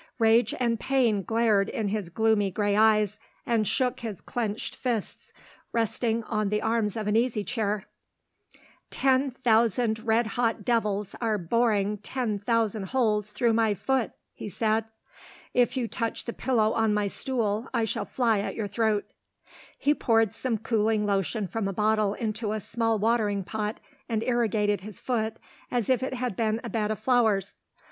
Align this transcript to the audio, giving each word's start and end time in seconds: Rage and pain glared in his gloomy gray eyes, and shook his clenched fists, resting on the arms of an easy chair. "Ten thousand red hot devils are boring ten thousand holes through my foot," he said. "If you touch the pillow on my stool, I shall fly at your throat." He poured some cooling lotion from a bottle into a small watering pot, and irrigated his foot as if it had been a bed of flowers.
Rage 0.17 0.55
and 0.59 0.79
pain 0.79 1.21
glared 1.21 1.69
in 1.69 1.89
his 1.89 2.09
gloomy 2.09 2.49
gray 2.49 2.75
eyes, 2.75 3.19
and 3.45 3.67
shook 3.67 3.99
his 3.99 4.19
clenched 4.19 4.75
fists, 4.75 5.31
resting 5.73 6.23
on 6.23 6.49
the 6.49 6.59
arms 6.59 6.97
of 6.97 7.05
an 7.05 7.15
easy 7.15 7.43
chair. 7.43 7.85
"Ten 8.89 9.29
thousand 9.29 9.99
red 9.99 10.25
hot 10.25 10.65
devils 10.65 11.15
are 11.21 11.37
boring 11.37 11.99
ten 11.99 12.39
thousand 12.39 12.85
holes 12.87 13.31
through 13.31 13.53
my 13.53 13.75
foot," 13.75 14.13
he 14.33 14.49
said. 14.49 14.85
"If 15.53 15.77
you 15.77 15.87
touch 15.87 16.25
the 16.25 16.33
pillow 16.33 16.73
on 16.73 16.95
my 16.95 17.05
stool, 17.05 17.69
I 17.71 17.83
shall 17.83 18.05
fly 18.05 18.39
at 18.39 18.55
your 18.55 18.67
throat." 18.67 19.05
He 19.77 19.93
poured 19.93 20.33
some 20.33 20.57
cooling 20.57 21.05
lotion 21.05 21.47
from 21.47 21.67
a 21.67 21.73
bottle 21.73 22.15
into 22.15 22.53
a 22.53 22.59
small 22.59 22.97
watering 22.97 23.43
pot, 23.43 23.79
and 24.09 24.23
irrigated 24.23 24.81
his 24.81 24.99
foot 24.99 25.35
as 25.69 25.89
if 25.91 26.01
it 26.01 26.15
had 26.15 26.35
been 26.35 26.59
a 26.63 26.71
bed 26.71 26.89
of 26.89 26.97
flowers. 26.97 27.57